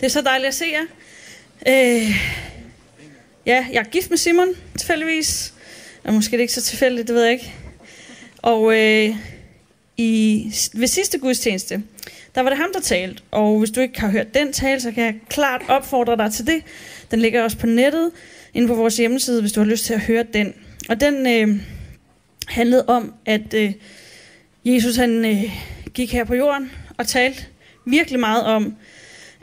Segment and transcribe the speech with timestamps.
[0.00, 0.86] Det er så dejligt at se jer.
[1.68, 2.10] Øh,
[3.46, 5.54] ja, jeg er gift med Simon, tilfældigvis.
[6.04, 7.54] Og måske det ikke så tilfældigt, det ved jeg ikke.
[8.38, 9.16] Og øh,
[9.96, 10.42] i,
[10.74, 11.82] ved sidste gudstjeneste,
[12.34, 13.22] der var det ham, der talte.
[13.30, 16.46] Og hvis du ikke har hørt den tale, så kan jeg klart opfordre dig til
[16.46, 16.62] det.
[17.10, 18.10] Den ligger også på nettet,
[18.54, 20.54] inde på vores hjemmeside, hvis du har lyst til at høre den.
[20.88, 21.60] Og den øh,
[22.48, 23.72] handlede om, at øh,
[24.64, 25.52] Jesus han øh,
[25.94, 27.46] gik her på jorden og talte
[27.84, 28.76] virkelig meget om,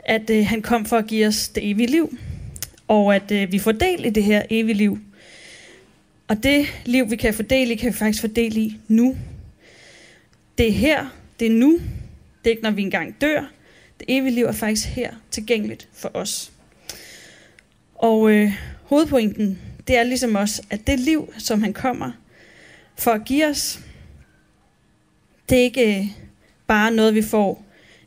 [0.04, 2.18] at øh, han kom for at give os det evige liv,
[2.88, 4.98] og at øh, vi får del i det her evige liv.
[6.28, 9.16] Og det liv, vi kan fordele i, kan vi faktisk fordele i nu.
[10.58, 11.06] Det er her,
[11.40, 11.72] det er nu,
[12.44, 13.50] det er ikke, når vi engang dør.
[14.00, 16.52] Det evige liv er faktisk her tilgængeligt for os.
[17.94, 22.12] Og øh, hovedpointen, det er ligesom også, at det liv, som han kommer
[22.98, 23.80] for at give os,
[25.48, 26.06] det er ikke øh,
[26.66, 27.64] bare noget, vi får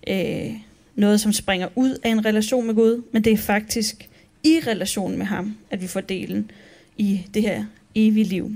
[0.07, 0.53] øh,
[0.97, 4.09] noget, som springer ud af en relation med Gud, men det er faktisk
[4.43, 6.51] i relation med ham, at vi får delen
[6.97, 8.51] i det her evige liv.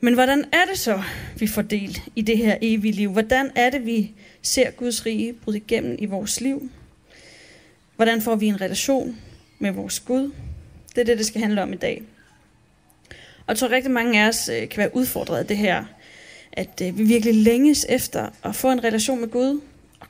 [0.00, 1.02] Men hvordan er det så,
[1.38, 3.12] vi får del i det her evige liv?
[3.12, 6.70] Hvordan er det, vi ser Guds rige bryde igennem i vores liv?
[7.96, 9.16] Hvordan får vi en relation
[9.58, 10.32] med vores Gud?
[10.94, 12.02] Det er det, det skal handle om i dag.
[13.46, 15.84] Og jeg tror rigtig mange af os øh, kan være udfordret af det her,
[16.52, 19.60] at øh, vi virkelig længes efter at få en relation med Gud,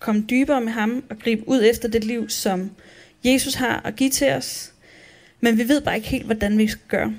[0.07, 2.71] komme dybere med ham og gribe ud efter det liv, som
[3.25, 4.73] Jesus har at give til os.
[5.41, 7.15] Men vi ved bare ikke helt, hvordan vi skal gøre.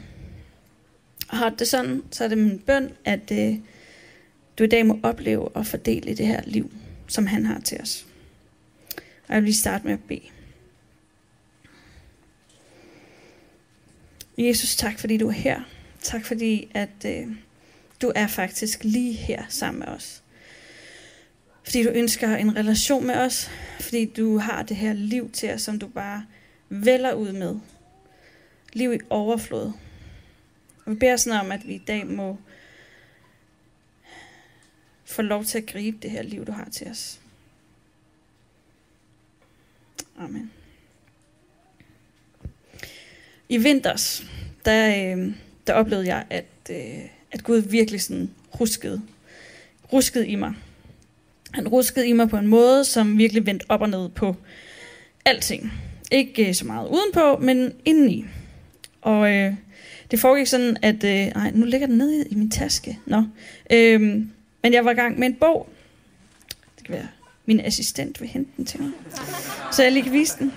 [1.29, 3.55] Og har det sådan, så er det min bøn, at øh,
[4.59, 6.71] du i dag må opleve og fordele det her liv,
[7.07, 8.05] som han har til os.
[9.27, 10.21] Og jeg vil lige starte med at bede.
[14.37, 15.61] Jesus, tak fordi du er her.
[16.01, 17.27] Tak fordi, at øh,
[18.01, 20.23] du er faktisk lige her sammen med os.
[21.67, 23.49] Fordi du ønsker en relation med os.
[23.79, 26.25] Fordi du har det her liv til os, som du bare
[26.69, 27.55] vælger ud med.
[28.73, 29.71] Liv i overflod.
[30.85, 32.37] Og vi beder sådan om, at vi i dag må
[35.05, 37.19] få lov til at gribe det her liv, du har til os.
[40.19, 40.51] Amen.
[43.49, 44.25] I vinters,
[44.65, 45.35] der, øh,
[45.67, 49.01] der oplevede jeg, at, øh, at Gud virkelig sådan ruskede,
[49.93, 50.55] ruskede i mig.
[51.51, 54.35] Han ruskede i mig på en måde, som virkelig vendte op og ned på
[55.25, 55.73] alting.
[56.11, 58.25] Ikke øh, så meget udenpå, men indeni.
[59.01, 59.53] Og øh,
[60.11, 61.03] det foregik sådan, at...
[61.03, 62.99] Øh, nej, nu ligger den nede i min taske.
[63.05, 63.23] Nå.
[63.71, 64.01] Øh,
[64.63, 65.69] men jeg var i gang med en bog.
[66.77, 67.07] Det kan være,
[67.45, 68.91] min assistent vil hente den til mig.
[69.71, 70.53] Så jeg lige kan vise den.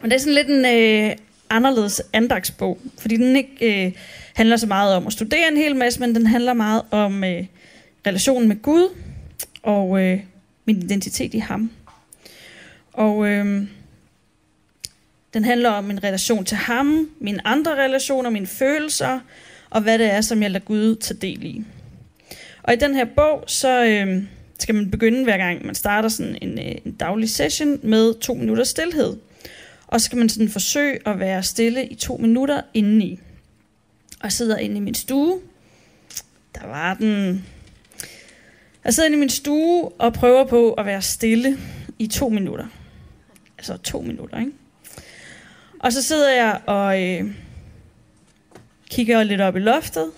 [0.00, 1.16] Men det er sådan lidt en øh,
[1.50, 3.92] anderledes andagsbog, fordi den ikke øh,
[4.34, 7.44] handler så meget om at studere en hel masse, men den handler meget om øh,
[8.06, 8.88] relationen med Gud,
[9.62, 10.20] og øh,
[10.64, 11.70] min identitet i ham.
[12.92, 13.66] Og øh,
[15.34, 19.20] den handler om min relation til ham, mine andre relationer, mine følelser,
[19.70, 21.64] og hvad det er, som jeg lader Gud tage del i.
[22.62, 24.22] Og i den her bog, så øh,
[24.58, 28.34] skal man begynde hver gang, man starter sådan en, øh, en daglig session med to
[28.34, 29.16] minutter stillhed.
[29.86, 33.20] Og så skal man sådan forsøge at være stille i to minutter indeni.
[34.20, 35.40] Og jeg sidder inde i min stue.
[36.54, 37.44] Der var den
[38.86, 41.58] jeg sidder inde i min stue og prøver på at være stille
[41.98, 42.66] i to minutter.
[43.58, 44.52] Altså to minutter, ikke?
[45.78, 47.34] Og så sidder jeg og øh,
[48.90, 50.10] kigger lidt op i loftet,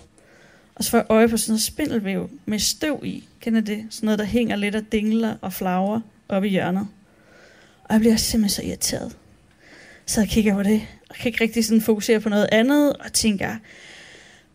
[0.74, 3.24] og så får jeg øje på sådan noget spindelvæv med støv i.
[3.40, 3.86] Kender det?
[3.90, 6.88] Sådan noget, der hænger lidt og dingler og flager op i hjørnet.
[7.84, 9.16] Og jeg bliver simpelthen så irriteret.
[10.06, 13.12] Så jeg kigger på det, og kan ikke rigtig sådan fokusere på noget andet, og
[13.12, 13.56] tænker,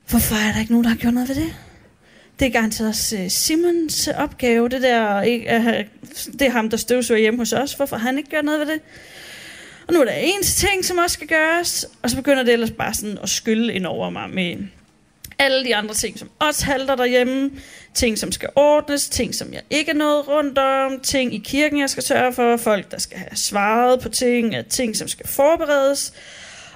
[0.10, 1.56] hvorfor er der ikke nogen, der har gjort noget ved det?
[2.44, 5.74] Det er garanteret også uh, Simons opgave, det der, ikke, uh,
[6.34, 7.74] det er ham, der støvsuger hjemme hos os.
[7.74, 8.82] Hvorfor har han ikke gjort noget ved det?
[9.88, 12.72] Og nu er der en ting, som også skal gøres, og så begynder det ellers
[12.72, 14.58] bare sådan at skylle ind over mig med
[15.40, 17.52] alle de andre ting, som også halter derhjemme,
[17.94, 21.80] ting, som skal ordnes, ting, som jeg ikke er nået rundt om, ting i kirken,
[21.80, 26.14] jeg skal sørge for, folk, der skal have svaret på ting, ting, som skal forberedes,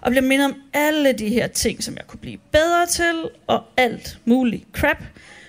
[0.01, 3.63] og bliver mindet om alle de her ting, som jeg kunne blive bedre til, og
[3.77, 5.03] alt muligt crap,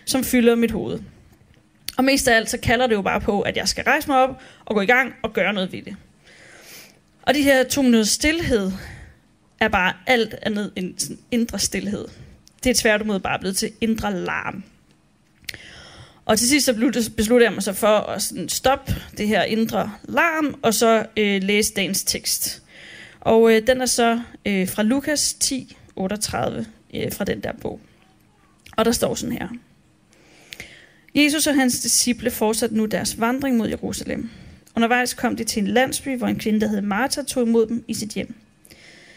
[0.08, 1.00] som fylder mit hoved.
[1.96, 4.16] Og mest af alt, så kalder det jo bare på, at jeg skal rejse mig
[4.16, 5.96] op og gå i gang og gøre noget ved det.
[7.22, 8.72] Og de her to minutters stillhed
[9.60, 12.08] er bare alt andet end sådan indre stillhed.
[12.64, 14.64] Det er tværtimod bare blevet til indre larm.
[16.24, 16.72] Og til sidst så
[17.16, 21.42] besluttede jeg mig så for at sådan stoppe det her indre larm, og så øh,
[21.42, 22.62] læse dagens tekst.
[23.20, 27.80] Og øh, den er så øh, fra Lukas 10, 38, øh, fra den der bog.
[28.76, 29.48] Og der står sådan her.
[31.14, 34.30] Jesus og hans disciple fortsatte nu deres vandring mod Jerusalem.
[34.76, 37.84] Undervejs kom de til en landsby, hvor en kvinde, der hed Martha, tog imod dem
[37.88, 38.34] i sit hjem.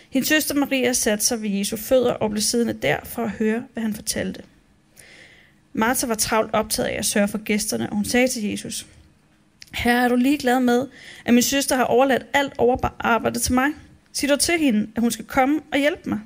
[0.09, 3.63] Hendes søster Maria satte sig ved Jesu fødder og blev siddende der for at høre,
[3.73, 4.43] hvad han fortalte.
[5.73, 8.85] Martha var travlt optaget af at sørge for gæsterne, og hun sagde til Jesus,
[9.73, 10.87] Herre, er du lige glad med,
[11.25, 12.53] at min søster har overladt alt
[12.99, 13.71] arbejde til mig?
[14.13, 16.19] Sig dog til hende, at hun skal komme og hjælpe mig.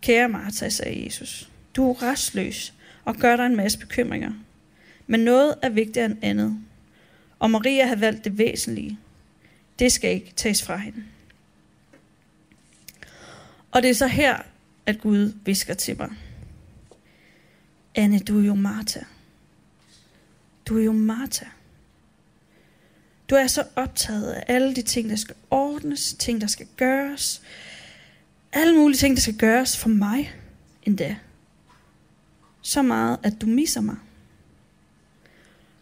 [0.00, 2.72] Kære Martha, sagde Jesus, du er restløs
[3.04, 4.32] og gør dig en masse bekymringer.
[5.06, 6.58] Men noget er vigtigere end andet.
[7.38, 8.98] Og Maria har valgt det væsentlige.
[9.78, 11.04] Det skal ikke tages fra hende.
[13.70, 14.38] Og det er så her,
[14.86, 16.10] at Gud visker til mig.
[17.94, 19.00] Anne, du er jo Martha.
[20.66, 21.46] Du er jo Martha.
[23.30, 27.42] Du er så optaget af alle de ting, der skal ordnes, ting, der skal gøres.
[28.52, 30.34] Alle mulige ting, der skal gøres for mig
[30.82, 31.16] endda.
[32.62, 33.96] Så meget, at du misser mig.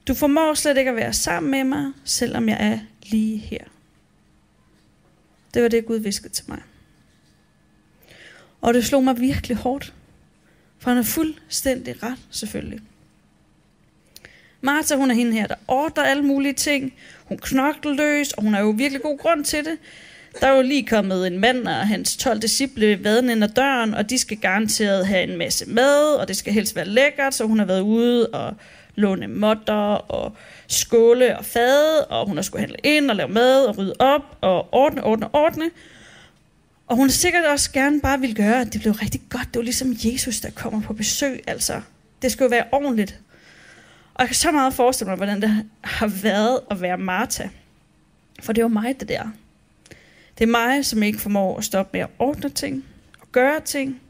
[0.08, 3.64] Du formår slet ikke at være sammen med mig, selvom jeg er lige her.
[5.54, 6.62] Det var det, Gud viskede til mig.
[8.60, 9.94] Og det slog mig virkelig hårdt.
[10.78, 12.80] For han er fuldstændig ret, selvfølgelig.
[14.60, 16.94] Martha, hun er hende her, der ordner alle mulige ting.
[17.24, 19.78] Hun knokler løs, og hun har jo virkelig god grund til det.
[20.40, 23.94] Der er jo lige kommet en mand og hans 12 disciple vaden ind ad døren,
[23.94, 27.44] og de skal garanteret have en masse mad, og det skal helst være lækkert, så
[27.44, 28.54] hun har været ude og
[28.94, 30.36] låne modder og
[30.68, 34.38] skåle og fade, og hun har skulle handle ind og lave mad og rydde op
[34.40, 35.70] og ordne, ordne, ordne.
[36.86, 39.46] Og hun sikkert også gerne bare ville gøre, at det blev rigtig godt.
[39.46, 41.42] Det var ligesom Jesus, der kommer på besøg.
[41.46, 41.80] Altså,
[42.22, 43.20] det skulle jo være ordentligt.
[44.14, 47.48] Og jeg kan så meget forestille mig, hvordan det har været at være Martha.
[48.40, 49.30] For det var mig, det der.
[50.40, 52.84] Det er mig, som ikke formår at stoppe med at ordne ting
[53.20, 54.00] og gøre ting.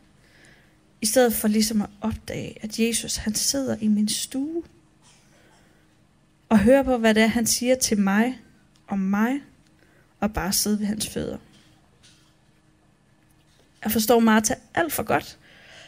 [1.01, 4.63] I stedet for ligesom at opdage, at Jesus han sidder i min stue.
[6.49, 8.39] Og hører på, hvad det er, han siger til mig
[8.89, 9.41] om mig.
[10.21, 11.39] Og bare sidde ved hans fødder.
[13.85, 15.39] Jeg forstår Martha alt for godt.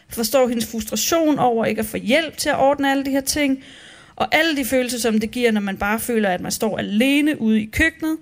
[0.09, 3.21] Jeg forstår hendes frustration over ikke at få hjælp til at ordne alle de her
[3.21, 3.65] ting.
[4.17, 7.41] Og alle de følelser, som det giver, når man bare føler, at man står alene
[7.41, 8.19] ude i køkkenet.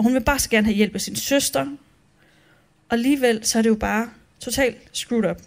[0.00, 1.66] Og hun vil bare så gerne have hjælp af sin søster.
[2.88, 4.10] Og alligevel, så er det jo bare
[4.40, 5.42] totalt screwed up.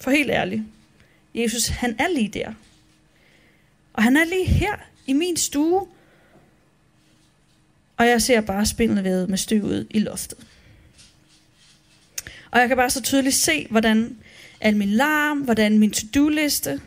[0.00, 0.62] For helt ærligt.
[1.34, 2.52] Jesus, han er lige der.
[3.92, 4.76] Og han er lige her
[5.06, 5.86] i min stue.
[7.96, 10.38] Og jeg ser bare spindelvævet med støvet i loftet.
[12.50, 14.16] Og jeg kan bare så tydeligt se, hvordan
[14.60, 16.80] al min larm, hvordan min to-do-liste,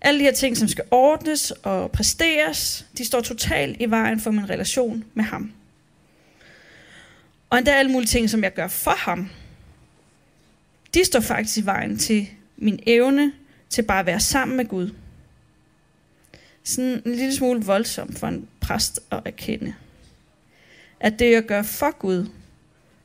[0.00, 4.30] alle de her ting, som skal ordnes og præsteres, de står totalt i vejen for
[4.30, 5.52] min relation med ham.
[7.50, 9.30] Og endda alle mulige ting, som jeg gør for ham,
[10.94, 13.32] de står faktisk i vejen til min evne
[13.68, 14.90] til bare at være sammen med Gud.
[16.64, 19.74] Sådan en lille smule voldsomt for en præst at erkende.
[21.00, 22.26] At det, jeg gør for Gud,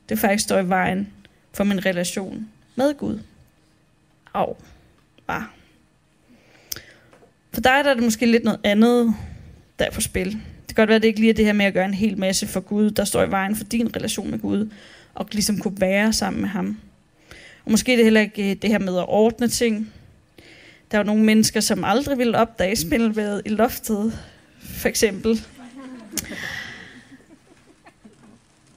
[0.10, 1.14] det faktisk står i vejen
[1.54, 3.20] for min relation med Gud.
[4.34, 4.58] Og
[5.28, 5.48] bare.
[7.54, 9.16] For dig der er det måske lidt noget andet,
[9.80, 10.42] der er på spil.
[10.72, 11.94] Det kan godt være, at det ikke lige er det her med at gøre en
[11.94, 14.70] hel masse for Gud, der står i vejen for din relation med Gud,
[15.14, 16.80] og ligesom kunne være sammen med ham.
[17.66, 19.94] Og måske er det heller ikke øh, det her med at ordne ting.
[20.92, 24.20] Der er jo nogle mennesker, som aldrig ville opdage spindelværet i loftet,
[24.64, 25.42] for eksempel.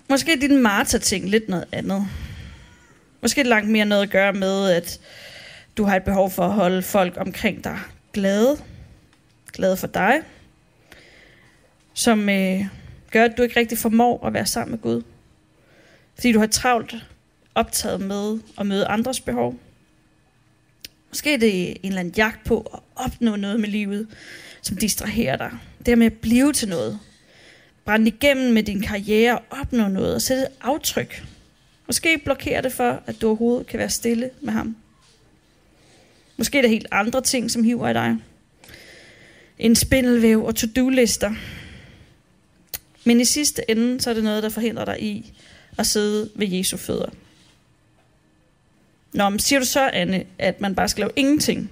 [0.09, 2.07] Måske er din Martha-ting lidt noget andet.
[3.23, 5.01] Måske er det langt mere noget at gøre med, at
[5.77, 7.79] du har et behov for at holde folk omkring dig
[8.13, 8.57] glade.
[9.53, 10.23] Glade for dig.
[11.95, 12.67] Som øh,
[13.11, 15.03] gør, at du ikke rigtig formår at være sammen med Gud.
[16.15, 16.95] Fordi du har travlt
[17.55, 19.59] optaget med at møde andres behov.
[21.09, 24.07] Måske er det en eller anden jagt på at opnå noget med livet,
[24.63, 25.51] som distraherer dig.
[25.79, 26.99] Det her med at blive til noget.
[27.85, 31.25] Brænde igennem med din karriere og opnå noget og sætte et aftryk.
[31.87, 34.77] Måske blokerer det for, at du overhovedet kan være stille med ham.
[36.37, 38.17] Måske er der helt andre ting, som hiver i dig.
[39.59, 41.35] En spindelvæv og to-do-lister.
[43.05, 45.33] Men i sidste ende, så er det noget, der forhindrer dig i
[45.79, 47.09] at sidde ved Jesu fødder.
[49.13, 51.71] Nå, men siger du så, Anne, at man bare skal lave ingenting?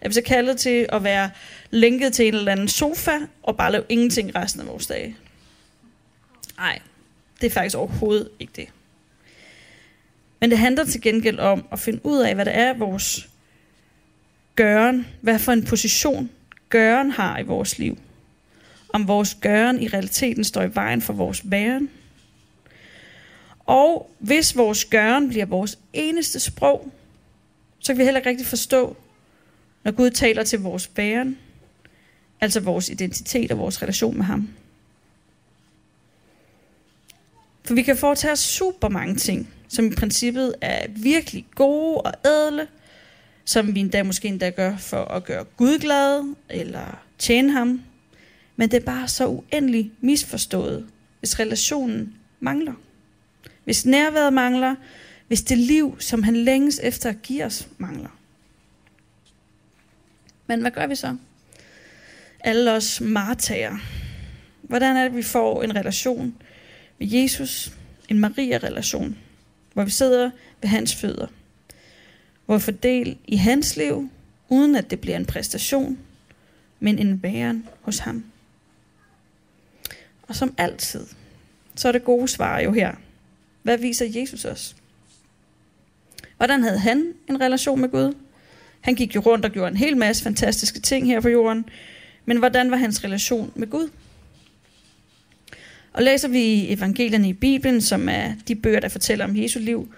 [0.00, 1.30] Er vi så kaldet til at være
[1.70, 5.16] lænket til en eller anden sofa, og bare lave ingenting resten af vores dage?
[6.56, 6.78] Nej,
[7.40, 8.68] det er faktisk overhovedet ikke det.
[10.40, 13.28] Men det handler til gengæld om at finde ud af, hvad det er, vores
[14.56, 16.30] gøren, hvad for en position
[16.68, 17.98] gøren har i vores liv.
[18.92, 21.90] Om vores gøren i realiteten står i vejen for vores væren.
[23.58, 26.92] Og hvis vores gøren bliver vores eneste sprog,
[27.78, 28.96] så kan vi heller ikke rigtig forstå,
[29.84, 31.38] når Gud taler til vores væren,
[32.40, 34.48] altså vores identitet og vores relation med ham.
[37.64, 42.66] For vi kan foretage super mange ting, som i princippet er virkelig gode og ædle,
[43.44, 47.82] som vi endda måske endda gør for at gøre Gud glad, eller tjene ham.
[48.58, 50.86] Men det er bare så uendelig misforstået,
[51.18, 52.74] hvis relationen mangler.
[53.64, 54.74] Hvis nærværet mangler,
[55.28, 58.18] hvis det liv, som han længes efter at give os, mangler.
[60.46, 61.16] Men hvad gør vi så?
[62.40, 63.76] Alle os martager.
[64.62, 66.34] Hvordan er det, vi får en relation
[66.98, 67.72] med Jesus,
[68.08, 69.16] en Maria-relation,
[69.72, 71.26] hvor vi sidder ved hans fødder,
[72.46, 74.10] hvor vi får del i hans liv,
[74.48, 75.98] uden at det bliver en præstation,
[76.80, 78.24] men en væren hos ham.
[80.28, 81.06] Og som altid,
[81.74, 82.94] så er det gode svar jo her.
[83.62, 84.76] Hvad viser Jesus os?
[86.36, 88.14] Hvordan havde han en relation med Gud?
[88.80, 91.64] Han gik jo rundt og gjorde en hel masse fantastiske ting her på jorden.
[92.24, 93.88] Men hvordan var hans relation med Gud?
[95.92, 99.92] Og læser vi evangelierne i Bibelen, som er de bøger, der fortæller om Jesu liv,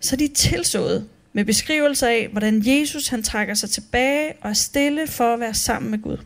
[0.00, 4.54] så er de tilsået med beskrivelser af, hvordan Jesus han trækker sig tilbage og er
[4.54, 6.18] stille for at være sammen med Gud.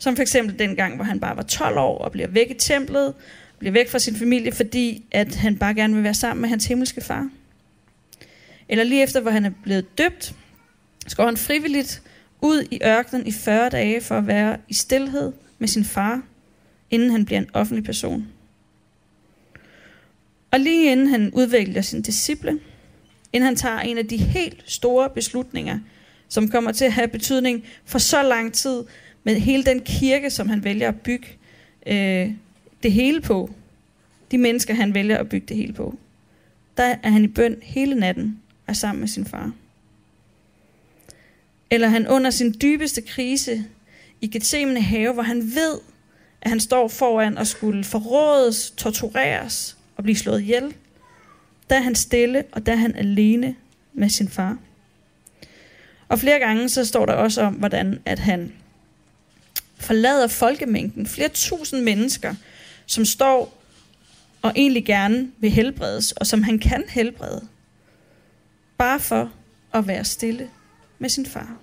[0.00, 2.54] Som for eksempel den gang, hvor han bare var 12 år og bliver væk i
[2.54, 3.14] templet,
[3.58, 6.66] bliver væk fra sin familie, fordi at han bare gerne vil være sammen med hans
[6.66, 7.28] himmelske far.
[8.68, 10.34] Eller lige efter, hvor han er blevet døbt,
[11.06, 12.02] så går han frivilligt
[12.40, 16.22] ud i ørkenen i 40 dage for at være i stillhed med sin far,
[16.90, 18.28] inden han bliver en offentlig person.
[20.50, 22.58] Og lige inden han udvikler sin disciple,
[23.32, 25.78] inden han tager en af de helt store beslutninger,
[26.28, 28.82] som kommer til at have betydning for så lang tid,
[29.24, 31.26] men hele den kirke, som han vælger at bygge
[31.86, 32.32] øh,
[32.82, 33.50] det hele på,
[34.30, 35.98] de mennesker, han vælger at bygge det hele på,
[36.76, 39.52] der er han i bøn hele natten og sammen med sin far.
[41.70, 43.64] Eller han under sin dybeste krise
[44.20, 45.78] i Gethsemane have, hvor han ved,
[46.40, 50.74] at han står foran og skulle forrådes, tortureres og blive slået ihjel.
[51.70, 53.54] Der er han stille, og der er han alene
[53.92, 54.58] med sin far.
[56.08, 58.52] Og flere gange så står der også om, hvordan at han
[59.80, 61.06] forlader folkemængden.
[61.06, 62.34] Flere tusind mennesker,
[62.86, 63.62] som står
[64.42, 67.48] og egentlig gerne vil helbredes, og som han kan helbrede.
[68.78, 69.32] Bare for
[69.72, 70.50] at være stille
[70.98, 71.56] med sin far.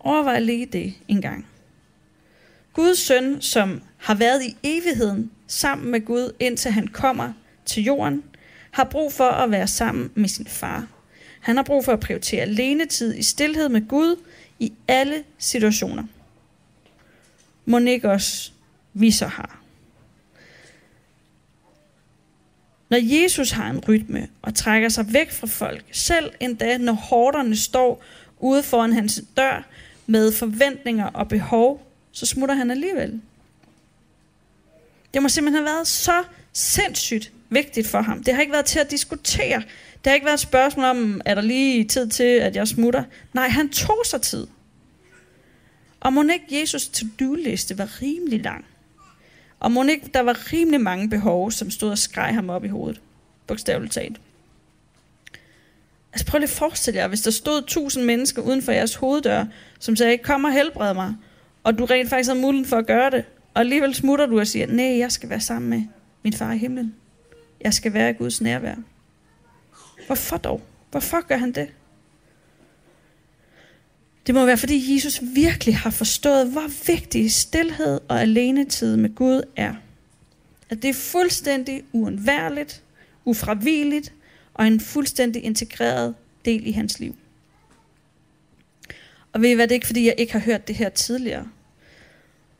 [0.00, 1.46] Overvej lige det en gang.
[2.72, 7.32] Guds søn, som har været i evigheden sammen med Gud, indtil han kommer
[7.64, 8.24] til jorden,
[8.70, 10.86] har brug for at være sammen med sin far.
[11.40, 14.16] Han har brug for at prioritere alenetid i stillhed med Gud
[14.58, 16.04] i alle situationer.
[17.64, 18.52] Må ikke også
[18.94, 19.60] vi så har.
[22.88, 27.56] Når Jesus har en rytme og trækker sig væk fra folk, selv endda når hårderne
[27.56, 28.02] står
[28.38, 29.66] ude foran hans dør
[30.06, 33.20] med forventninger og behov, så smutter han alligevel.
[35.14, 38.22] Det må simpelthen have været så sindssygt vigtigt for ham.
[38.22, 39.62] Det har ikke været til at diskutere.
[40.04, 43.04] Det har ikke været et spørgsmål om, er der lige tid til, at jeg smutter?
[43.32, 44.46] Nej, han tog sig tid.
[46.00, 48.64] Og må ikke Jesus to-do-liste var rimelig lang.
[49.60, 52.68] Og må ikke der var rimelig mange behov, som stod og skreg ham op i
[52.68, 53.00] hovedet.
[53.46, 54.20] Bogstaveligt talt.
[56.12, 59.44] Altså prøv lige at forestille jer, hvis der stod tusind mennesker uden for jeres hoveddør,
[59.78, 61.14] som sagde, kom og helbred mig,
[61.64, 63.24] og du rent faktisk har muligheden for at gøre det,
[63.54, 65.82] og alligevel smutter du og siger, nej, jeg skal være sammen med
[66.22, 66.94] min far i himlen.
[67.60, 68.74] Jeg skal være i Guds nærvær.
[70.06, 70.62] Hvorfor dog?
[70.90, 71.68] Hvorfor gør han det?
[74.26, 79.42] Det må være, fordi Jesus virkelig har forstået, hvor vigtig stillhed og alenetid med Gud
[79.56, 79.74] er.
[80.70, 82.82] At det er fuldstændig uundværligt,
[83.24, 84.12] ufravigeligt
[84.54, 87.16] og en fuldstændig integreret del i hans liv.
[89.32, 91.48] Og ved I hvad, det er ikke fordi, jeg ikke har hørt det her tidligere.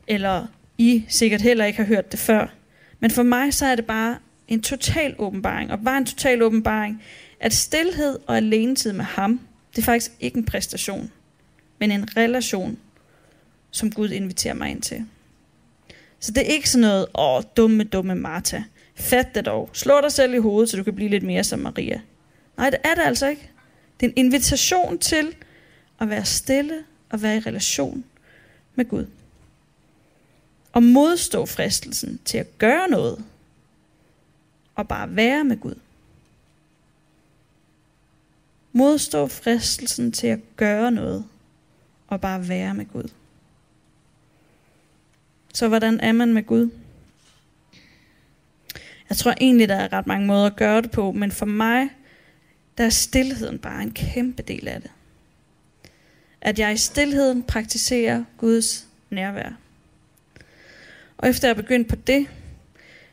[0.07, 0.47] Eller
[0.78, 2.55] I sikkert heller ikke har hørt det før.
[3.00, 7.02] Men for mig så er det bare en total åbenbaring, og var en total åbenbaring,
[7.40, 9.40] at stillhed og alenetid med ham,
[9.71, 11.11] det er faktisk ikke en præstation
[11.78, 12.78] men en relation,
[13.71, 15.07] som Gud inviterer mig ind til.
[16.21, 18.62] Så det er ikke sådan noget, åh, dumme, dumme Martha.
[18.95, 19.71] Fat det dog.
[19.73, 22.00] Slå dig selv i hovedet, så du kan blive lidt mere som Maria.
[22.57, 23.50] Nej, det er det altså ikke.
[24.00, 25.35] Det er en invitation til
[26.00, 28.05] at være stille og være i relation
[28.75, 29.07] med Gud.
[30.73, 33.25] Og modstå fristelsen til at gøre noget
[34.78, 35.75] og bare være med Gud.
[38.73, 41.25] Modstå fristelsen til at gøre noget
[42.08, 43.11] og bare være med Gud.
[45.54, 46.70] Så hvordan er man med Gud?
[49.08, 51.88] Jeg tror egentlig, der er ret mange måder at gøre det på, men for mig,
[52.78, 54.90] der er stillheden bare en kæmpe del af det.
[56.40, 59.52] At jeg i stillheden praktiserer Guds nærvær.
[61.18, 62.26] Og efter jeg begyndte begyndt på det,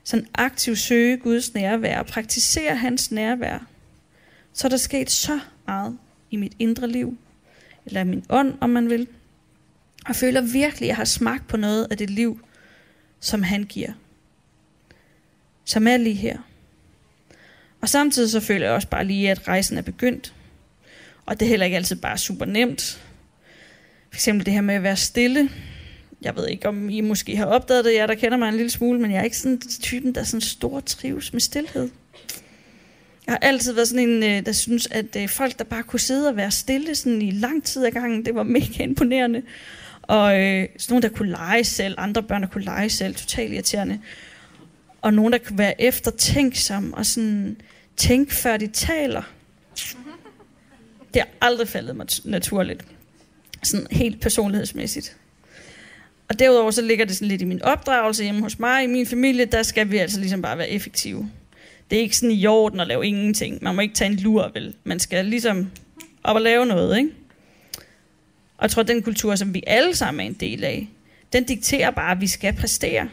[0.05, 3.59] sådan aktivt søge Guds nærvær og praktisere hans nærvær,
[4.53, 5.97] så er der sket så meget
[6.31, 7.17] i mit indre liv,
[7.85, 9.07] eller i min ånd, om man vil.
[10.05, 12.39] Og føler virkelig, at jeg har smagt på noget af det liv,
[13.19, 13.93] som han giver.
[15.65, 16.37] Som er lige her.
[17.81, 20.33] Og samtidig så føler jeg også bare lige, at rejsen er begyndt.
[21.25, 23.01] Og det er heller ikke altid bare super nemt.
[24.09, 25.49] For eksempel det her med at være stille.
[26.21, 28.69] Jeg ved ikke, om I måske har opdaget det, jeg der kender mig en lille
[28.69, 31.89] smule, men jeg er ikke sådan typen, der sådan stor trives med stillhed.
[33.27, 35.99] Jeg har altid været sådan en, øh, der synes, at øh, folk, der bare kunne
[35.99, 39.41] sidde og være stille sådan i lang tid ad gangen, det var mega imponerende.
[40.01, 43.53] Og øh, sådan nogen, der kunne lege selv, andre børn, der kunne lege selv, totalt
[43.53, 43.99] irriterende.
[45.01, 47.57] Og nogen, der kunne være eftertænksom og sådan
[47.97, 49.21] tænke, før de taler.
[51.13, 52.85] Det har aldrig faldet mig naturligt.
[53.63, 55.17] Sådan helt personlighedsmæssigt.
[56.29, 59.05] Og derudover så ligger det sådan lidt i min opdragelse hjemme hos mig, i min
[59.05, 61.31] familie, der skal vi altså ligesom bare være effektive.
[61.89, 63.59] Det er ikke sådan i orden at lave ingenting.
[63.61, 64.75] Man må ikke tage en lur, vel?
[64.83, 65.71] Man skal ligesom
[66.23, 67.09] op og lave noget, ikke?
[68.57, 70.89] Og jeg tror, at den kultur, som vi alle sammen er en del af,
[71.33, 73.09] den dikterer bare, at vi skal præstere.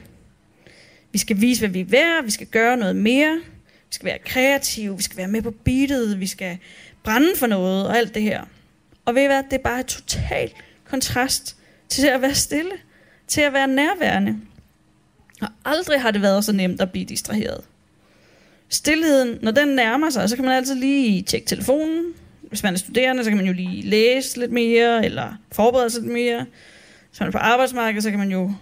[1.13, 4.19] Vi skal vise, hvad vi er værd, vi skal gøre noget mere, vi skal være
[4.19, 6.59] kreative, vi skal være med på beatet, vi skal
[7.05, 8.45] brænde for noget og alt det her.
[9.05, 10.55] Og ved I hvad, det er bare et totalt
[10.85, 11.57] kontrast
[11.89, 12.73] til at være stille,
[13.33, 14.37] til at være nærværende.
[15.41, 17.61] Og aldrig har det været så nemt at blive distraheret.
[18.69, 22.05] Stilheden, når den nærmer sig, så kan man altid lige tjekke telefonen.
[22.43, 26.03] Hvis man er studerende, så kan man jo lige læse lidt mere, eller forberede sig
[26.03, 26.47] lidt mere.
[27.11, 28.53] Hvis man er på arbejdsmarkedet, så kan man jo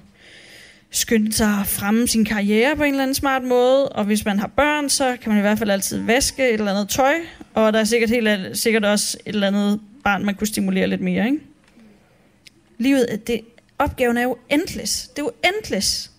[0.91, 3.89] skynde sig at fremme sin karriere på en eller anden smart måde.
[3.89, 6.71] Og hvis man har børn, så kan man i hvert fald altid vaske et eller
[6.71, 7.15] andet tøj.
[7.55, 11.01] Og der er sikkert, helt, sikkert også et eller andet barn, man kunne stimulere lidt
[11.01, 11.27] mere.
[11.27, 11.39] Ikke?
[12.79, 13.41] Livet, det,
[13.81, 15.09] opgaven er jo endless.
[15.09, 16.11] Det er jo endless.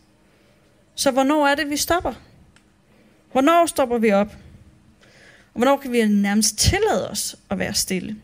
[0.96, 2.14] Så hvornår er det, vi stopper?
[3.32, 4.36] Hvornår stopper vi op?
[5.54, 8.16] Og hvornår kan vi nærmest tillade os at være stille?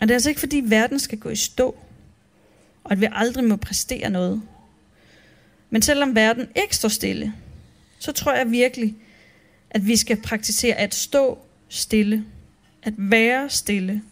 [0.00, 1.76] Og det er altså ikke fordi verden skal gå i stå,
[2.84, 4.42] og at vi aldrig må præstere noget.
[5.70, 7.34] Men selvom verden ikke står stille,
[7.98, 8.94] så tror jeg virkelig,
[9.70, 12.24] at vi skal praktisere at stå stille,
[12.82, 14.02] at være stille,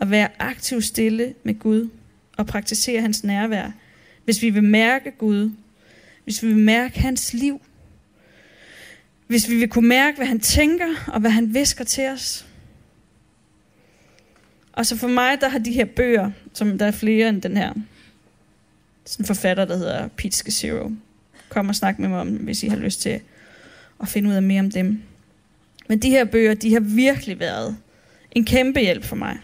[0.00, 1.88] at være aktiv stille med Gud,
[2.36, 3.70] og praktisere hans nærvær,
[4.24, 5.50] hvis vi vil mærke Gud
[6.28, 7.60] hvis vi vil mærke hans liv,
[9.26, 12.46] hvis vi vil kunne mærke, hvad han tænker, og hvad han visker til os.
[14.72, 17.56] Og så for mig, der har de her bøger, som der er flere end den
[17.56, 17.72] her,
[19.04, 20.90] sådan en forfatter, der hedder Pete Zero.
[21.48, 23.20] Kom og snak med mig om hvis I har lyst til
[24.00, 25.02] at finde ud af mere om dem.
[25.88, 27.76] Men de her bøger, de har virkelig været
[28.32, 29.38] en kæmpe hjælp for mig.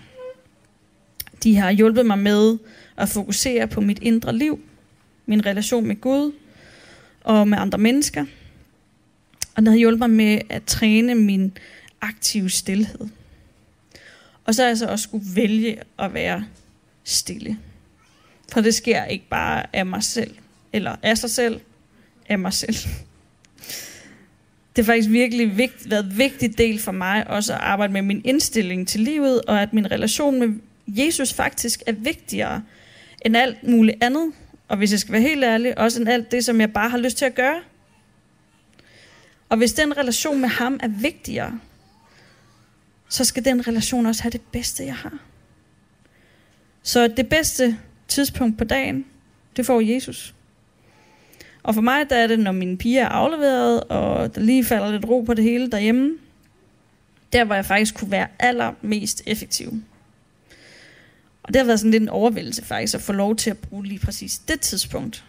[1.45, 2.59] De har hjulpet mig med
[2.97, 4.61] at fokusere på mit indre liv,
[5.27, 6.33] min relation med Gud,
[7.21, 8.25] og med andre mennesker.
[9.55, 11.53] Og den har hjulpet mig med at træne min
[12.01, 13.09] aktive stillhed.
[14.45, 16.45] Og så har jeg så også skulle vælge at være
[17.05, 17.59] stille.
[18.53, 20.35] For det sker ikke bare af mig selv,
[20.73, 21.61] eller af sig selv,
[22.29, 22.77] af mig selv.
[24.77, 28.03] Det har faktisk virkelig vigt, været en vigtig del for mig også at arbejde med
[28.03, 32.63] min indstilling til livet, og at min relation med Jesus faktisk er vigtigere
[33.25, 34.33] end alt muligt andet
[34.69, 36.99] og hvis jeg skal være helt ærlig, også end alt det, som jeg bare har
[36.99, 37.63] lyst til at gøre.
[39.49, 41.61] Og hvis den relation med ham er vigtigere,
[43.09, 45.19] så skal den relation også have det bedste, jeg har.
[46.83, 49.07] Så det bedste tidspunkt på dagen,
[49.57, 50.35] det får Jesus.
[51.63, 54.93] Og for mig, der er det, når mine piger er afleveret, og der lige falder
[54.93, 56.19] lidt ro på det hele derhjemme.
[57.33, 59.83] Der, hvor jeg faktisk kunne være allermest effektiv.
[61.45, 63.87] Og det har været sådan lidt en overvældelse faktisk, at få lov til at bruge
[63.87, 65.25] lige præcis det tidspunkt.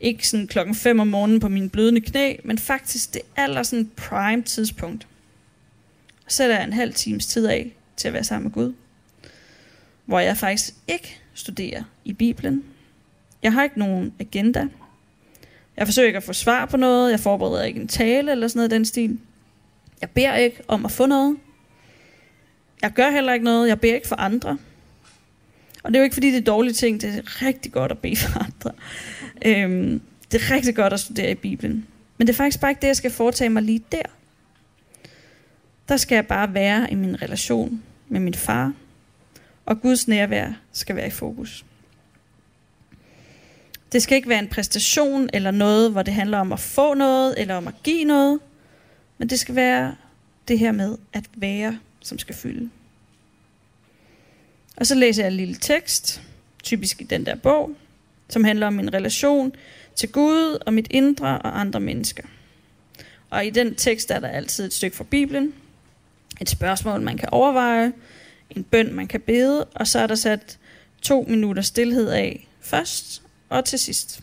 [0.00, 3.90] Ikke sådan klokken 5 om morgenen på min blødende knæ, men faktisk det aller sådan
[3.96, 5.06] prime tidspunkt.
[6.24, 8.74] Og sætter jeg en halv times tid af til at være sammen med Gud.
[10.04, 12.64] Hvor jeg faktisk ikke studerer i Bibelen.
[13.42, 14.68] Jeg har ikke nogen agenda.
[15.76, 17.10] Jeg forsøger ikke at få svar på noget.
[17.10, 19.18] Jeg forbereder ikke en tale eller sådan noget i den stil.
[20.00, 21.36] Jeg beder ikke om at få noget.
[22.82, 23.68] Jeg gør heller ikke noget.
[23.68, 24.58] Jeg beder ikke for andre.
[25.84, 27.00] Og det er jo ikke fordi, det er dårlige ting.
[27.00, 28.72] Det er rigtig godt at bede for andre.
[29.46, 30.00] Øhm,
[30.32, 31.86] det er rigtig godt at studere i Bibelen.
[32.18, 34.02] Men det er faktisk bare ikke det, jeg skal foretage mig lige der.
[35.88, 38.72] Der skal jeg bare være i min relation med min far.
[39.66, 41.64] Og Guds nærvær skal være i fokus.
[43.92, 47.34] Det skal ikke være en præstation eller noget, hvor det handler om at få noget
[47.40, 48.40] eller om at give noget.
[49.18, 49.94] Men det skal være
[50.48, 52.70] det her med at være, som skal fylde.
[54.76, 56.22] Og så læser jeg en lille tekst,
[56.62, 57.70] typisk i den der bog,
[58.28, 59.52] som handler om min relation
[59.96, 62.22] til Gud og mit indre og andre mennesker.
[63.30, 65.54] Og i den tekst er der altid et stykke fra Bibelen,
[66.40, 67.92] et spørgsmål, man kan overveje,
[68.50, 70.58] en bøn, man kan bede, og så er der sat
[71.02, 74.20] to minutter stillhed af først og til sidst.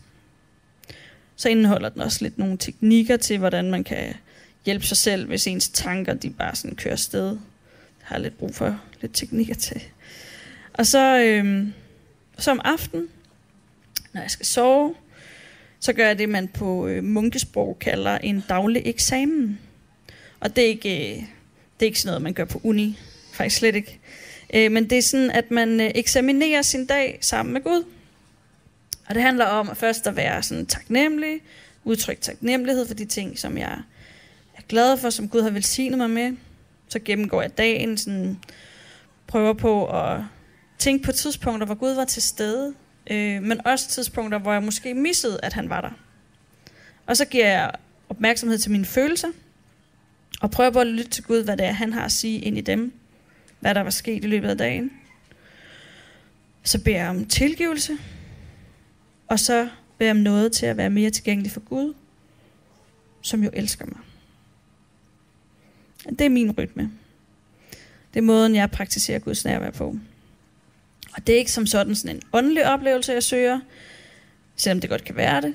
[1.36, 4.14] Så indeholder den også lidt nogle teknikker til, hvordan man kan
[4.64, 7.28] hjælpe sig selv, hvis ens tanker de bare sådan kører sted.
[7.28, 7.36] Jeg
[8.00, 9.82] har lidt brug for lidt teknikker til.
[10.74, 11.66] Og så, øh,
[12.38, 13.08] så om aftenen,
[14.12, 14.94] når jeg skal sove,
[15.80, 19.58] så gør jeg det, man på øh, munkesprog kalder en daglig eksamen.
[20.40, 21.16] Og det er ikke, øh,
[21.80, 22.98] det er ikke sådan noget, man gør på uni.
[23.32, 24.00] Faktisk slet ikke.
[24.54, 27.84] Øh, men det er sådan, at man øh, eksaminerer sin dag sammen med Gud.
[29.06, 31.40] Og det handler om at først at være sådan taknemmelig,
[31.84, 33.78] udtrykke taknemmelighed for de ting, som jeg
[34.56, 36.36] er glad for, som Gud har velsignet mig med.
[36.88, 38.38] Så gennemgår jeg dagen, sådan,
[39.26, 40.20] prøver på at
[40.82, 42.74] tænke på tidspunkter, hvor Gud var til stede,
[43.10, 45.90] øh, men også tidspunkter, hvor jeg måske missede, at han var der.
[47.06, 47.72] Og så giver jeg
[48.08, 49.28] opmærksomhed til mine følelser,
[50.40, 52.58] og prøver på at lytte til Gud, hvad det er, han har at sige ind
[52.58, 52.92] i dem,
[53.60, 54.92] hvad der var sket i løbet af dagen.
[56.62, 57.92] Så beder jeg om tilgivelse,
[59.28, 59.68] og så
[59.98, 61.94] beder jeg om noget til at være mere tilgængelig for Gud,
[63.20, 63.98] som jo elsker mig.
[66.08, 66.90] Det er min rytme.
[68.14, 69.96] Det er måden, jeg praktiserer Guds nærvær på.
[71.12, 73.60] Og det er ikke som sådan sådan en åndelig oplevelse, jeg søger,
[74.56, 75.54] selvom det godt kan være det.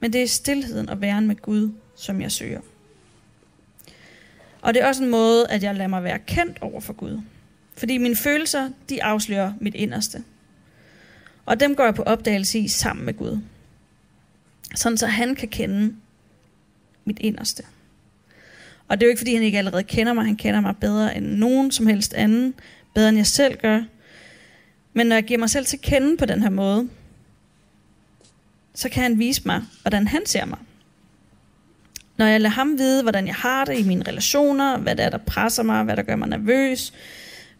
[0.00, 2.60] Men det er stillheden og væren med Gud, som jeg søger.
[4.62, 7.20] Og det er også en måde, at jeg lader mig være kendt over for Gud.
[7.76, 10.24] Fordi mine følelser, de afslører mit inderste.
[11.46, 13.38] Og dem går jeg på opdagelse i sammen med Gud.
[14.74, 15.94] Sådan så han kan kende
[17.04, 17.62] mit inderste.
[18.88, 20.24] Og det er jo ikke, fordi han ikke allerede kender mig.
[20.24, 22.54] Han kender mig bedre end nogen som helst anden.
[22.94, 23.82] Bedre end jeg selv gør.
[24.96, 26.88] Men når jeg giver mig selv til kende på den her måde,
[28.74, 30.58] så kan han vise mig, hvordan han ser mig.
[32.16, 35.10] Når jeg lader ham vide, hvordan jeg har det i mine relationer, hvad det er,
[35.10, 36.92] der presser mig, hvad der gør mig nervøs,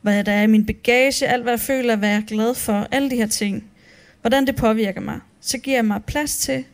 [0.01, 2.88] hvad der er i min bagage, alt hvad jeg føler, hvad jeg er glad for,
[2.90, 3.70] alle de her ting,
[4.20, 6.64] hvordan det påvirker mig, så giver jeg mig plads til,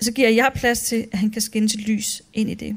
[0.00, 2.76] så giver jeg plads til, at han kan skinne sit lys ind i det.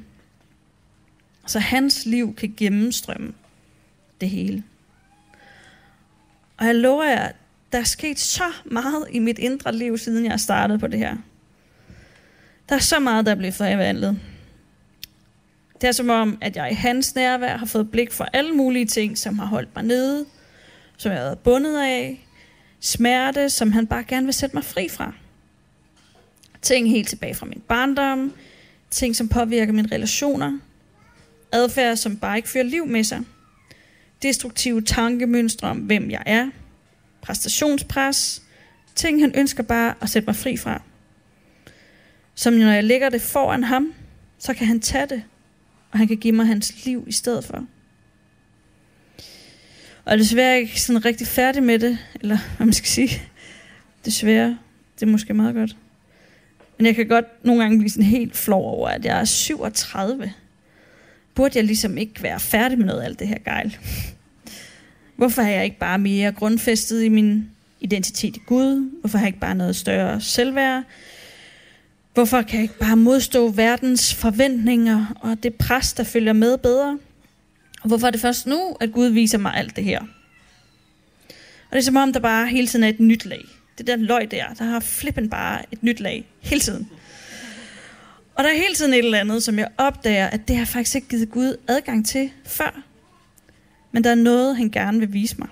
[1.46, 3.34] Så hans liv kan gennemstrømme
[4.22, 4.63] det hele.
[6.58, 7.32] Og jeg lover jer,
[7.72, 11.15] der er sket så meget i mit indre liv, siden jeg startede på det her.
[12.70, 14.20] Der er så meget, der er blevet forvandlet.
[15.82, 18.86] Det er som om, at jeg i hans nærvær har fået blik for alle mulige
[18.86, 20.26] ting, som har holdt mig nede,
[20.98, 22.28] som jeg har været bundet af,
[22.80, 25.13] smerte, som han bare gerne vil sætte mig fri fra.
[26.62, 28.34] Ting helt tilbage fra min barndom,
[28.89, 30.60] ting, som påvirker mine relationer,
[31.52, 33.22] adfærd, som bare ikke fører liv med sig,
[34.21, 36.49] destruktive tankemønstre om, hvem jeg er,
[37.21, 38.41] præstationspres,
[38.95, 40.82] ting, han ønsker bare at sætte mig fri fra.
[42.36, 43.93] Som når jeg lægger det foran ham,
[44.39, 45.23] så kan han tage det,
[45.91, 47.65] og han kan give mig hans liv i stedet for.
[50.06, 53.21] Og er jeg ikke sådan rigtig færdig med det, eller hvad man skal sige.
[54.06, 54.58] Desværre,
[54.99, 55.75] det er måske meget godt.
[56.77, 60.34] Men jeg kan godt nogle gange blive sådan helt flov over, at jeg er 37.
[61.38, 63.78] Burde jeg ligesom ikke være færdig med noget af alt det her gejl?
[65.15, 69.00] Hvorfor har jeg ikke bare mere grundfæstet i min identitet i Gud?
[69.00, 70.84] Hvorfor har jeg ikke bare noget større selvværd?
[72.13, 77.00] Hvorfor kan jeg ikke bare modstå verdens forventninger og det pres, der følger med bedre?
[77.82, 80.02] Og hvorfor er det først nu, at Gud viser mig alt det her?
[81.69, 83.45] Og det er som om, der bare hele tiden er et nyt lag.
[83.78, 86.89] Det der løg der, der har flippen bare et nyt lag hele tiden.
[88.38, 90.95] Og der er hele tiden et eller andet, som jeg opdager, at det har faktisk
[90.95, 92.82] ikke givet Gud adgang til før.
[93.91, 95.47] Men der er noget, han gerne vil vise mig.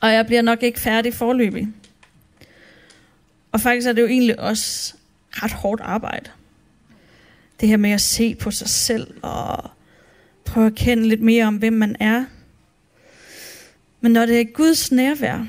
[0.00, 1.68] Og jeg bliver nok ikke færdig forløbig.
[3.52, 4.94] Og faktisk er det jo egentlig også
[5.30, 6.30] ret hårdt arbejde.
[7.60, 9.70] Det her med at se på sig selv og
[10.44, 12.24] prøve at kende lidt mere om, hvem man er.
[14.00, 15.46] Men når det er Guds nærvær,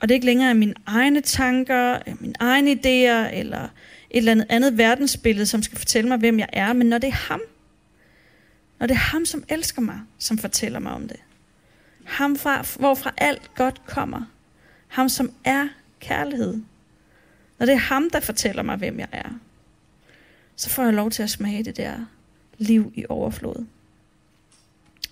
[0.00, 3.68] og det ikke længere er mine egne tanker, mine egne idéer, eller
[4.10, 7.08] et eller andet andet verdensbillede, som skal fortælle mig, hvem jeg er, men når det
[7.08, 7.40] er ham,
[8.78, 11.20] når det er ham, som elsker mig, som fortæller mig om det.
[12.04, 14.22] Ham, fra, hvorfra alt godt kommer.
[14.88, 15.68] Ham, som er
[16.00, 16.60] kærlighed.
[17.58, 19.28] Når det er ham, der fortæller mig, hvem jeg er,
[20.56, 22.06] så får jeg lov til at smage det der
[22.58, 23.66] liv i overflod.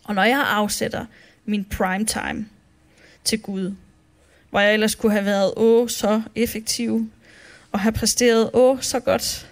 [0.05, 1.07] Og når jeg afsætter
[1.45, 2.49] min prime time
[3.25, 3.75] til Gud,
[4.51, 7.11] hvor jeg ellers kunne have været åh så effektiv,
[7.75, 9.51] og have præsteret åh så godt,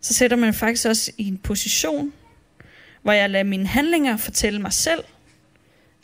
[0.00, 2.12] så sætter man faktisk også i en position,
[3.02, 5.04] hvor jeg lader mine handlinger fortælle mig selv,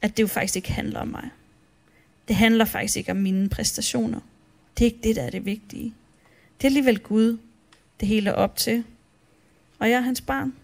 [0.03, 1.31] at det jo faktisk ikke handler om mig.
[2.29, 4.21] det handler faktisk ikke om mine præstationer.
[4.79, 5.95] Det er ikke det, der er det vigtige.
[6.59, 7.38] Det er alligevel Gud,
[8.01, 8.85] det hele er op til.
[9.79, 10.55] Og jeg er hans barn.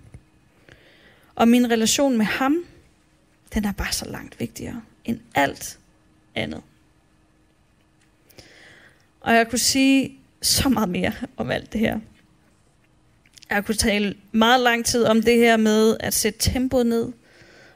[1.34, 2.64] Og min relation med ham,
[3.54, 5.78] den er bare så langt vigtigere end alt
[6.34, 6.62] andet.
[9.20, 11.98] Og jeg kunne sige så meget mere om alt det her.
[13.50, 17.12] Jeg kunne tale meget lang tid om det her med at sætte tempoet ned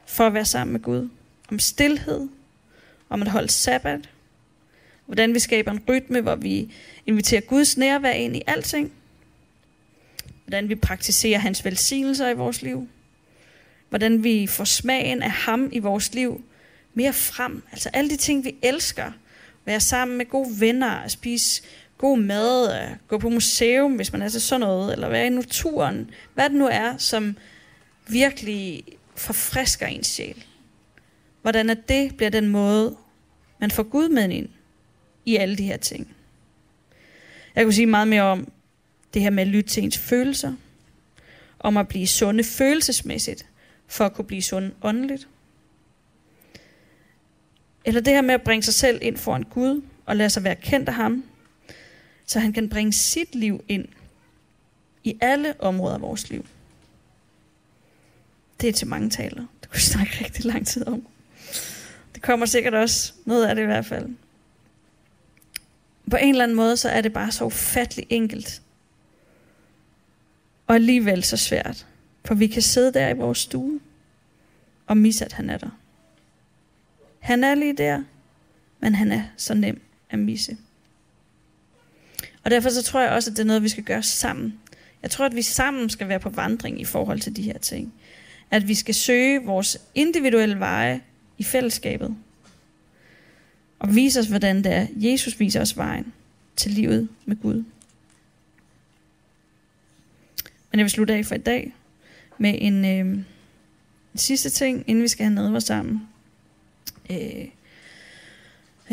[0.06, 1.08] for at være sammen med Gud.
[1.50, 2.28] Om stillhed,
[3.08, 4.08] om at holde sabbat,
[5.06, 6.74] hvordan vi skaber en rytme, hvor vi
[7.06, 8.92] inviterer Guds nærvær ind i alting,
[10.44, 12.88] hvordan vi praktiserer hans velsignelser i vores liv,
[13.88, 16.44] hvordan vi får smagen af ham i vores liv
[16.94, 17.62] mere frem.
[17.72, 19.12] Altså alle de ting, vi elsker.
[19.64, 21.62] Være sammen med gode venner, spise
[21.98, 26.10] god mad, gå på museum, hvis man er til sådan noget, eller være i naturen.
[26.34, 27.36] Hvad det nu er, som
[28.08, 28.84] virkelig
[29.16, 30.44] forfrisker ens sjæl.
[31.42, 32.96] Hvordan at det bliver den måde,
[33.60, 34.48] man får Gud med ind
[35.24, 36.16] i alle de her ting.
[37.54, 38.48] Jeg kunne sige meget mere om
[39.14, 40.52] det her med at lytte til ens følelser,
[41.58, 43.46] om at blive sunde følelsesmæssigt,
[43.86, 45.28] for at kunne blive sund åndeligt.
[47.84, 50.56] Eller det her med at bringe sig selv ind foran Gud, og lade sig være
[50.56, 51.24] kendt af ham,
[52.26, 53.88] så han kan bringe sit liv ind
[55.04, 56.46] i alle områder af vores liv.
[58.60, 59.44] Det er til mange taler.
[59.60, 61.06] Det kunne vi snakke rigtig lang tid om.
[62.14, 64.08] Det kommer sikkert også noget af det i hvert fald.
[66.10, 68.62] På en eller anden måde, så er det bare så ufattelig enkelt.
[70.66, 71.86] Og alligevel så svært.
[72.24, 73.80] For vi kan sidde der i vores stue
[74.86, 75.70] og misse, at han er der.
[77.22, 78.02] Han er lige der,
[78.80, 79.80] men han er så nem
[80.10, 80.56] at misse.
[82.44, 84.58] Og derfor så tror jeg også, at det er noget, vi skal gøre sammen.
[85.02, 87.92] Jeg tror, at vi sammen skal være på vandring i forhold til de her ting.
[88.50, 91.00] At vi skal søge vores individuelle veje
[91.38, 92.16] i fællesskabet.
[93.78, 94.86] Og vise os, hvordan det er.
[94.96, 96.12] Jesus viser os vejen
[96.56, 97.64] til livet med Gud.
[100.70, 101.74] Men jeg vil slutte af for i dag
[102.38, 103.18] med en, øh,
[104.12, 106.08] en sidste ting, inden vi skal have nadver sammen.
[107.12, 107.44] Øh,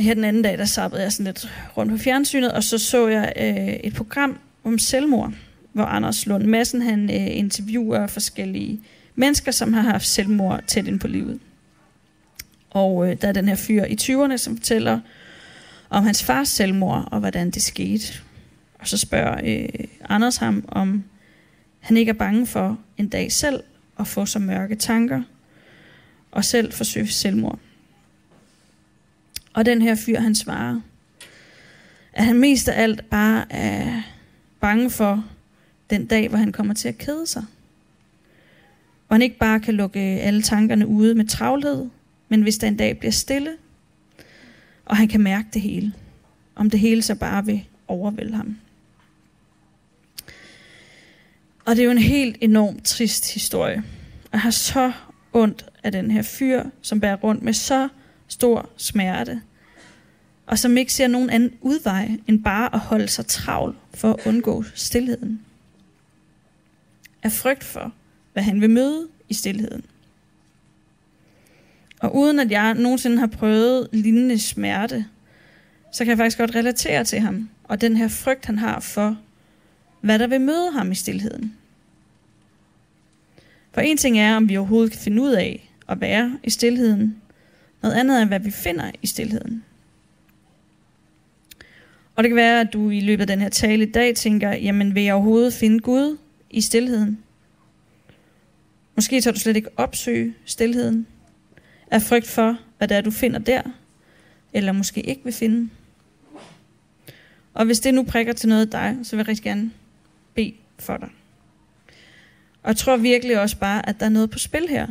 [0.01, 3.07] her den anden dag, der sappede jeg sådan lidt rundt på fjernsynet, og så så
[3.07, 5.33] jeg øh, et program om selvmord,
[5.73, 8.81] hvor Anders Lund Madsen han øh, interviewer forskellige
[9.15, 11.39] mennesker, som har haft selvmord tæt ind på livet.
[12.69, 14.99] Og øh, der er den her fyr i 20'erne, som fortæller
[15.89, 18.13] om hans fars selvmord, og hvordan det skete.
[18.79, 21.03] Og så spørger øh, Anders ham, om
[21.79, 23.63] han ikke er bange for en dag selv
[23.99, 25.21] at få så mørke tanker,
[26.31, 27.59] og selv forsøge selvmord.
[29.53, 30.81] Og den her fyr, han svarer,
[32.13, 34.01] at han mest af alt bare er
[34.59, 35.25] bange for
[35.89, 37.45] den dag, hvor han kommer til at kede sig.
[39.07, 41.89] Hvor han ikke bare kan lukke øh, alle tankerne ude med travlhed,
[42.29, 43.51] men hvis der en dag bliver stille,
[44.85, 45.93] og han kan mærke det hele,
[46.55, 48.57] om det hele så bare vil overvælde ham.
[51.65, 53.83] Og det er jo en helt enormt trist historie.
[54.31, 54.91] Jeg har så
[55.33, 57.89] ondt af den her fyr, som bærer rundt med så
[58.29, 59.41] stor smerte,
[60.45, 64.27] og som ikke ser nogen anden udvej end bare at holde sig travl for at
[64.27, 65.41] undgå stillheden.
[67.23, 67.93] Af frygt for,
[68.33, 69.85] hvad han vil møde i stillheden.
[71.99, 75.05] Og uden at jeg nogensinde har prøvet lignende smerte,
[75.91, 79.17] så kan jeg faktisk godt relatere til ham, og den her frygt, han har for,
[80.01, 81.53] hvad der vil møde ham i stillheden.
[83.71, 87.21] For en ting er, om vi overhovedet kan finde ud af at være i stillheden.
[87.81, 89.63] Noget andet er, hvad vi finder i stillheden.
[92.15, 94.49] Og det kan være, at du i løbet af den her tale i dag tænker,
[94.49, 96.17] jamen vil jeg overhovedet finde Gud
[96.49, 97.23] i stillheden?
[98.95, 101.07] Måske tager du slet ikke opsøge stillheden.
[101.91, 103.61] Af frygt for, hvad det er, du finder der,
[104.53, 105.69] eller måske ikke vil finde.
[107.53, 109.71] Og hvis det nu prikker til noget af dig, så vil jeg rigtig gerne
[110.33, 111.09] bede for dig.
[112.63, 114.87] Og jeg tror virkelig også bare, at der er noget på spil her.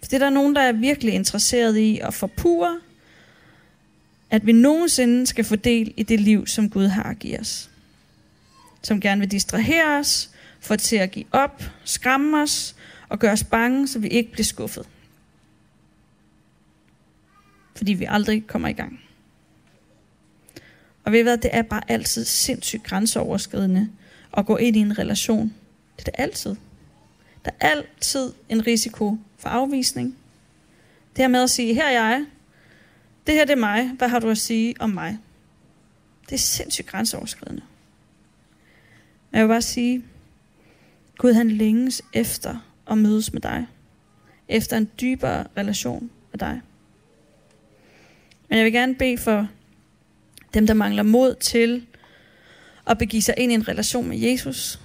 [0.00, 2.80] For der er nogen, der er virkelig interesseret i at forpure,
[4.30, 7.70] at vi nogensinde skal få del i det liv, som Gud har at give os.
[8.82, 10.30] Som gerne vil distrahere os,
[10.60, 12.76] få til at give op, skræmme os
[13.08, 14.88] og gøre os bange, så vi ikke bliver skuffet.
[17.74, 19.00] Fordi vi aldrig kommer i gang.
[21.04, 23.88] Og ved I hvad, det er bare altid sindssygt grænseoverskridende
[24.36, 25.54] at gå ind i en relation.
[25.96, 26.56] Det er det altid.
[27.44, 30.16] Der er altid en risiko for afvisning.
[31.16, 32.26] Det her med at sige, her er jeg,
[33.26, 35.18] det her det er mig, hvad har du at sige om mig?
[36.26, 37.62] Det er sindssygt grænseoverskridende.
[39.32, 40.04] Jeg vil bare sige,
[41.18, 42.56] Gud han længes efter
[42.90, 43.66] at mødes med dig.
[44.48, 46.60] Efter en dybere relation med dig.
[48.48, 49.48] Men jeg vil gerne bede for
[50.54, 51.86] dem, der mangler mod til
[52.86, 54.80] at begive sig ind i en relation med Jesus.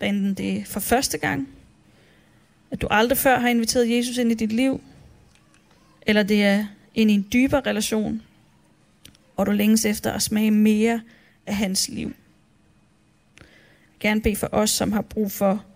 [0.00, 1.48] Enten det er for første gang,
[2.72, 4.80] at du aldrig før har inviteret Jesus ind i dit liv,
[6.06, 8.22] eller det er ind i en dybere relation,
[9.36, 11.00] og du længes efter at smage mere
[11.46, 12.06] af hans liv.
[13.38, 13.44] Jeg
[13.92, 15.64] vil gerne bede for os, som har brug for